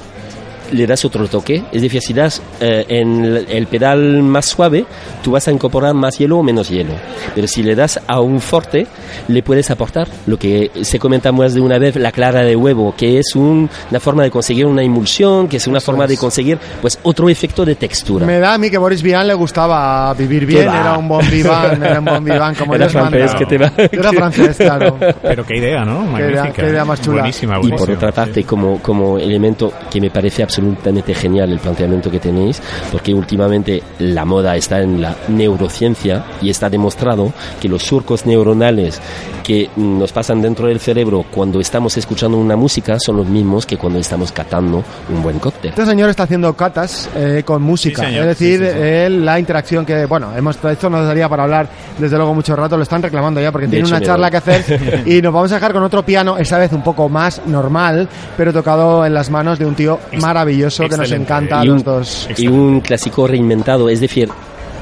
le 0.73 0.87
das 0.87 1.05
otro 1.05 1.27
toque. 1.29 1.63
Es 1.73 1.83
decir, 1.83 2.01
si 2.03 2.13
das 2.13 2.43
eh, 2.61 2.85
en 2.89 3.25
el 3.49 3.67
pedal 3.67 4.23
más 4.23 4.47
suave, 4.47 4.85
tú 5.23 5.33
vas 5.33 5.47
a 5.49 5.53
incorporar 5.53 5.95
más 5.95 6.19
hielo 6.19 6.39
o 6.39 6.43
menos 6.43 6.69
hielo. 6.71 6.95
Pero 7.35 7.47
si 7.47 7.63
le 7.63 7.75
das 7.75 8.01
a 8.07 8.21
un 8.21 8.41
forte, 8.41 8.87
le 9.29 9.43
puedes 9.43 9.71
aportar 9.71 10.09
lo 10.27 10.39
que 10.39 10.71
se 10.83 10.99
comenta 10.99 11.31
más 11.33 11.55
de 11.55 11.61
una 11.61 11.79
vez, 11.79 11.97
la 11.97 12.11
clara 12.13 12.43
de 12.43 12.57
huevo, 12.57 12.95
que 12.97 13.19
es 13.19 13.37
un, 13.37 13.69
una 13.91 14.01
forma 14.01 14.23
de 14.23 14.31
conseguir 14.31 14.67
una 14.67 14.83
emulsión, 14.83 15.47
que 15.49 15.59
es 15.59 15.67
una 15.67 15.81
forma 15.81 16.07
de 16.07 16.15
es. 16.15 16.21
conseguir 16.21 16.59
pues 16.81 16.99
otro 17.03 17.29
efecto 17.29 17.65
de 17.65 17.75
textura. 17.75 18.25
Me 18.27 18.39
da 18.39 18.55
a 18.55 18.59
mí 18.59 18.71
que 18.71 18.79
Boris 18.79 19.03
Vian 19.03 19.27
le 19.29 19.35
gustaba 19.35 20.13
vivir 20.15 20.47
bien, 20.47 20.63
era 20.69 20.97
un 20.97 21.07
bon 21.09 21.29
vivant, 21.31 21.83
era 21.83 21.99
un 21.99 22.05
bon 22.07 22.25
vivant 22.25 22.59
como 22.59 22.75
Era 22.83 22.89
francés, 22.89 23.35
que 23.35 23.45
te 23.47 23.59
va- 23.59 23.73
Era 23.77 24.11
francés, 24.13 24.57
claro. 24.57 24.97
Pero 25.21 25.45
qué 25.45 25.59
idea, 25.59 25.85
¿no? 25.85 26.15
Qué 26.17 26.31
idea- 26.31 26.53
qué 26.53 26.63
idea 26.63 26.85
más 26.85 27.01
chula. 27.03 27.19
Buenísima, 27.21 27.55
Y 27.57 27.61
buenísima. 27.61 27.87
por 27.87 27.91
otra 27.95 28.13
parte, 28.13 28.45
como, 28.45 28.79
como 28.81 29.19
elemento 29.19 29.73
que 29.91 30.01
me 30.01 30.11
parece 30.11 30.43
absolutamente 30.43 30.62
genial 31.15 31.51
el 31.53 31.59
planteamiento 31.59 32.11
que 32.11 32.19
tenéis, 32.19 32.61
porque 32.91 33.13
últimamente 33.15 33.83
la 33.99 34.25
moda 34.25 34.57
está 34.57 34.81
en 34.81 35.01
la 35.01 35.15
neurociencia 35.29 36.25
y 36.41 36.51
está 36.51 36.69
demostrado 36.71 37.33
que 37.61 37.69
los 37.69 37.83
surcos 37.83 38.27
neuronales 38.27 39.01
que 39.43 39.69
mm, 39.75 39.99
nos 39.99 40.13
pasan 40.13 40.41
dentro 40.41 40.69
del 40.69 40.79
cerebro 40.81 41.25
cuando 41.31 41.61
estamos 41.61 41.97
escuchando 41.97 42.37
una 42.39 42.57
música 42.57 42.99
son 42.99 43.17
los 43.17 43.27
mismos 43.27 43.67
que 43.67 43.77
cuando 43.77 43.99
estamos 43.99 44.33
catando 44.33 44.83
un 45.13 45.23
buen 45.23 45.39
cóctel. 45.39 45.71
Este 45.71 45.85
señor 45.87 46.11
está 46.11 46.25
haciendo 46.25 46.53
catas 46.55 47.09
eh, 47.17 47.43
con 47.45 47.63
música, 47.63 48.09
Sí, 48.09 48.17
es 48.17 48.27
decir, 48.27 48.61
Sí, 48.61 48.67
sí, 48.67 48.73
sí. 48.73 48.79
él, 48.83 49.25
la 49.25 49.39
interacción 49.39 49.85
que, 49.85 50.07
bueno, 50.07 50.31
hemos 50.37 50.57
esto 50.65 50.89
nos 50.89 51.07
daría 51.07 51.29
para 51.29 51.43
hablar 51.45 51.69
desde 51.99 52.17
luego 52.17 52.35
mucho 52.35 52.55
rato, 52.55 52.77
lo 52.77 52.83
están 52.85 53.03
reclamando 53.03 53.41
ya 53.41 53.51
porque 53.51 53.67
De 53.67 53.73
tiene 53.73 53.87
hecho, 53.89 53.97
una 53.97 54.05
charla 54.05 54.31
que 54.31 54.37
hacer 54.37 55.03
y 55.07 55.21
nos 55.23 55.33
vamos 55.33 55.51
a 55.53 55.57
dejar 55.57 55.73
con 55.73 55.83
otro 55.83 56.05
piano, 56.05 56.37
esta 56.39 56.59
vez 56.59 56.73
un 56.73 56.83
poco 56.83 57.09
más 57.09 57.43
normal, 57.47 58.09
pero 58.37 58.53
tocado 58.53 59.05
en 59.05 59.15
las 59.15 59.31
manos 59.31 59.59
de 59.59 59.67
un 59.67 59.75
tío 59.75 59.99
Ex- 60.13 60.23
maravilloso 60.43 60.83
que 60.85 60.89
nos 60.91 61.01
excelente. 61.01 61.25
encanta 61.25 61.61
a 61.61 61.65
Y 61.65 61.69
los 61.69 61.77
un- 61.79 61.83
dos. 61.85 62.29
Y 62.37 62.47
un 62.49 62.81
clásico 62.81 63.27
reinventado, 63.27 63.89
es 63.89 64.01
decir, 64.01 64.29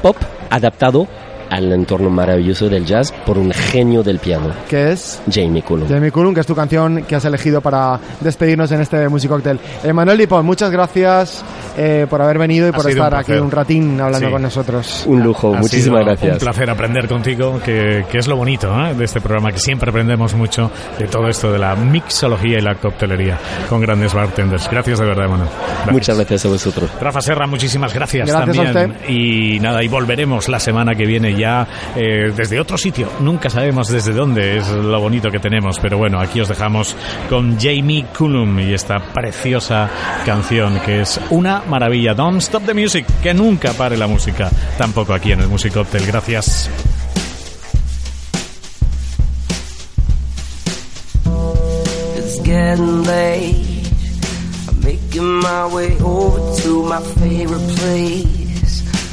pop 0.01 0.15
adaptado 0.49 1.07
al 1.51 1.71
entorno 1.71 2.09
maravilloso 2.09 2.67
del 2.69 2.85
jazz 2.85 3.11
por 3.25 3.37
un 3.37 3.51
genio 3.51 4.01
del 4.01 4.17
piano, 4.19 4.47
Que 4.67 4.91
es 4.93 5.21
Jamie 5.31 5.61
Cullum. 5.61 5.87
Jamie 5.87 6.11
Cullum, 6.11 6.33
que 6.33 6.39
es 6.39 6.47
tu 6.47 6.55
canción 6.55 7.03
que 7.03 7.15
has 7.15 7.25
elegido 7.25 7.61
para 7.61 7.99
despedirnos 8.21 8.71
en 8.71 8.81
este 8.81 9.07
Music 9.09 9.29
Cocktail. 9.29 9.59
Emanuel 9.83 10.17
Dipón, 10.17 10.45
muchas 10.45 10.71
gracias 10.71 11.43
eh, 11.77 12.07
por 12.09 12.21
haber 12.21 12.37
venido 12.39 12.67
y 12.67 12.69
Ha 12.69 12.73
por 12.73 12.83
sido 12.85 13.01
un 13.01 13.07
estar 13.07 13.15
aquí 13.19 13.33
un 13.33 13.51
ratín 13.51 14.01
hablando 14.01 14.27
Sí. 14.27 14.31
con 14.33 14.41
nosotros. 14.41 15.03
Un 15.07 15.21
lujo, 15.23 15.53
Ha 15.53 15.59
muchísimas 15.59 15.99
sido 15.99 16.05
gracias. 16.05 16.33
Un 16.33 16.39
placer 16.39 16.69
aprender 16.69 17.07
contigo, 17.07 17.59
que, 17.63 18.05
que 18.09 18.17
es 18.17 18.27
lo 18.27 18.35
bonito 18.37 18.73
¿eh? 18.85 18.93
de 18.93 19.03
este 19.05 19.19
programa, 19.21 19.51
que 19.51 19.59
siempre 19.59 19.89
aprendemos 19.89 20.33
mucho 20.33 20.71
de 20.97 21.07
todo 21.07 21.27
esto 21.27 21.51
de 21.51 21.59
la 21.59 21.75
mixología 21.75 22.59
y 22.59 22.61
la 22.61 22.75
coctelería 22.75 23.37
con 23.69 23.81
grandes 23.81 24.13
bartenders. 24.13 24.69
Gracias 24.71 24.99
de 24.99 25.05
verdad, 25.05 25.27
Manu. 25.27 25.43
Gracias. 25.45 25.91
Muchas 25.91 26.15
gracias 26.17 26.45
a 26.45 26.47
vosotros. 26.47 26.89
Rafa 27.01 27.21
Serra, 27.21 27.45
muchísimas 27.47 27.93
gracias, 27.93 28.27
Gracias 28.29 28.57
a 28.57 28.63
también. 28.63 28.91
usted. 28.91 29.09
Y 29.09 29.59
nada, 29.59 29.83
y 29.83 29.87
volveremos 29.87 30.47
la 30.47 30.59
semana 30.59 30.95
que 30.95 31.05
viene 31.05 31.35
ya 31.41 31.67
eh, 31.95 32.31
desde 32.35 32.59
otro 32.59 32.77
sitio. 32.77 33.09
Nunca 33.19 33.49
sabemos 33.49 33.87
desde 33.89 34.13
dónde 34.13 34.57
es 34.57 34.67
lo 34.69 34.99
bonito 34.99 35.29
que 35.29 35.39
tenemos, 35.39 35.79
pero 35.79 35.97
bueno, 35.97 36.19
aquí 36.19 36.39
os 36.39 36.47
dejamos 36.47 36.95
con 37.29 37.59
Jamie 37.59 38.05
Cullum 38.17 38.59
y 38.59 38.73
esta 38.73 38.99
preciosa 39.13 39.89
canción 40.25 40.79
que 40.85 41.01
es 41.01 41.19
una 41.29 41.63
maravilla. 41.67 42.13
Don't 42.13 42.41
stop 42.41 42.63
the 42.65 42.73
music, 42.73 43.05
que 43.21 43.33
nunca 43.33 43.73
pare 43.73 43.97
la 43.97 44.07
música, 44.07 44.49
tampoco 44.77 45.13
aquí 45.13 45.31
en 45.31 45.41
el 45.41 45.47
Music 45.47 45.75
Hotel. 45.75 46.05
Gracias. 46.05 46.69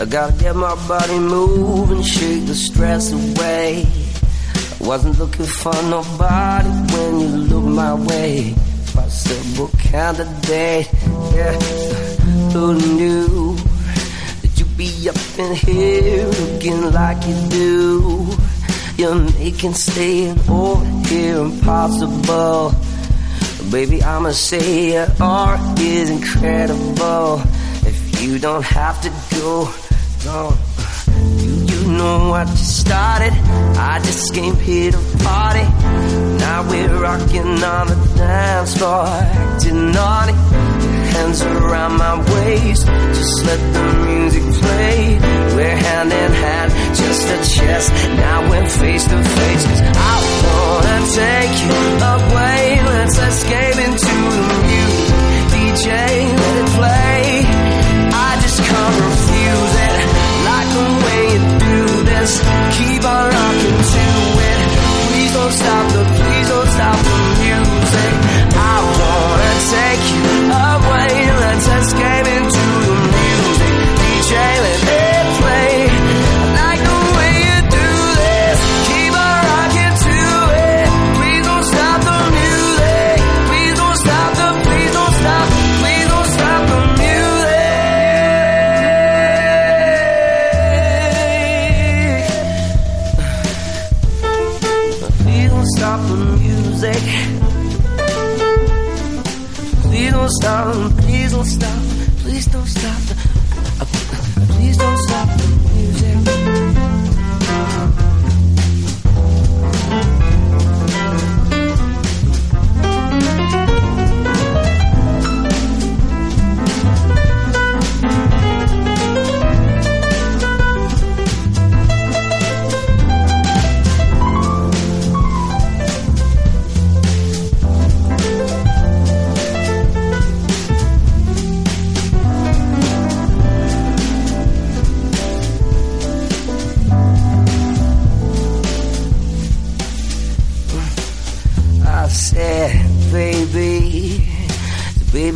I 0.00 0.04
gotta 0.04 0.32
get 0.34 0.54
my 0.54 0.76
body 0.86 1.18
moving, 1.18 2.02
shake 2.02 2.46
the 2.46 2.54
stress 2.54 3.10
away. 3.10 3.84
I 4.80 4.86
wasn't 4.86 5.18
looking 5.18 5.44
for 5.44 5.74
nobody 5.90 6.68
when 6.68 7.20
you 7.20 7.26
look 7.26 7.64
my 7.64 7.94
way. 7.94 8.54
Possible 8.94 9.68
candidate, 9.76 10.88
yeah. 11.34 11.58
Who 12.52 12.74
knew 12.74 13.56
that 13.56 14.52
you'd 14.56 14.76
be 14.76 15.08
up 15.08 15.16
in 15.36 15.54
here 15.56 16.26
looking 16.26 16.92
like 16.92 17.26
you 17.26 17.48
do? 17.48 18.28
You're 18.98 19.16
making 19.16 19.74
staying 19.74 20.38
over 20.48 21.08
here 21.08 21.38
impossible. 21.38 22.72
Baby, 23.72 24.00
I'ma 24.04 24.30
say 24.30 24.92
your 24.92 25.08
art 25.20 25.80
is 25.80 26.08
incredible. 26.08 27.42
If 27.84 28.22
you 28.22 28.38
don't 28.38 28.64
have 28.64 29.00
to 29.02 29.10
go, 29.36 29.68
don't. 30.24 30.56
Do 31.38 31.46
you 31.72 31.92
know 31.92 32.30
what 32.30 32.48
you 32.48 32.56
started? 32.56 33.32
I 33.76 34.00
just 34.02 34.34
came 34.34 34.56
here 34.56 34.92
to 34.92 34.98
party. 35.24 35.66
Now 36.38 36.68
we're 36.68 37.00
rocking 37.00 37.62
on 37.62 37.86
the 37.88 37.98
dance 38.16 38.76
floor, 38.76 39.06
acting 39.06 39.92
naughty. 39.92 40.32
Hands 41.14 41.42
around 41.42 41.96
my 41.96 42.14
waist, 42.32 42.86
just 42.86 43.44
let 43.46 43.60
the 43.72 43.84
music 44.06 44.42
play. 44.60 45.18
We're 45.56 45.76
hand 45.76 46.12
in 46.12 46.32
hand, 46.32 46.70
just 46.96 47.24
a 47.26 47.38
chest. 47.56 47.92
Now 47.92 48.50
we're 48.50 48.68
face 48.68 49.04
to 49.04 49.18
face. 49.22 49.64
Cause 49.66 49.82
I 49.82 50.14
wanna 50.44 50.98
take 51.20 51.54
you 51.64 51.76
away. 52.14 52.62
Let's 52.92 53.18
escape 53.18 53.78
into 53.86 54.16
the 54.36 54.44
music. 54.68 55.18
DJ, 55.52 56.27
this. 62.28 62.40
Keep 62.78 63.04
on 63.04 63.30
rocking 63.30 63.78
to 63.92 64.04
it. 64.48 64.68
Please 65.10 65.32
don't 65.32 65.52
stop 65.52 65.92
the, 65.92 66.04
please 66.04 66.48
don't 66.48 66.68
stop 66.68 66.98
the 67.04 67.18
music. 67.42 68.27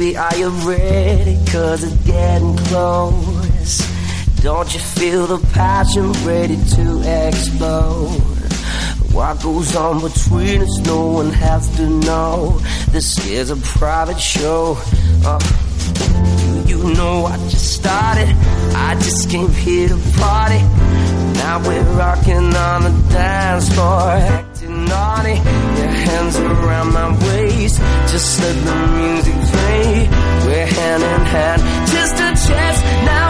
Baby, 0.03 0.17
are 0.17 0.37
you 0.37 0.49
ready? 0.69 1.39
Cause 1.51 1.85
it's 1.85 2.07
getting 2.07 2.57
close. 2.57 3.79
Don't 4.43 4.73
you 4.75 4.81
feel 4.81 5.27
the 5.27 5.39
passion 5.53 6.13
ready 6.27 6.57
to 6.57 7.29
explode? 7.29 8.21
What 9.13 9.43
goes 9.43 9.77
on 9.77 10.01
between 10.01 10.63
us, 10.63 10.79
no 10.79 11.07
one 11.07 11.31
has 11.31 11.69
to 11.77 11.89
know. 11.89 12.59
This 12.91 13.27
is 13.27 13.51
a 13.51 13.57
private 13.57 14.19
show. 14.19 14.77
Uh, 15.25 15.41
you 16.67 16.79
know 16.95 17.27
I 17.27 17.37
just 17.49 17.75
started. 17.75 18.29
I 18.75 18.95
just 18.95 19.31
came 19.31 19.51
here 19.51 19.89
to 19.89 19.99
party. 20.19 20.63
Now 21.39 21.63
we're 21.67 21.83
rocking 21.97 22.55
on 22.55 22.83
the 22.83 23.09
dance 23.13 23.73
floor, 23.73 24.09
acting 24.11 24.85
naughty. 24.85 25.62
Hands 26.23 26.39
around 26.39 26.93
my 26.93 27.09
waist, 27.27 27.79
just 28.13 28.41
let 28.41 28.55
the 28.55 28.77
music 29.01 29.35
play. 29.51 30.09
We're 30.47 30.67
hand 30.67 31.03
in 31.03 31.23
hand, 31.35 31.61
just 31.91 32.15
a 32.15 32.31
chance. 32.47 32.79
Now 33.11 33.22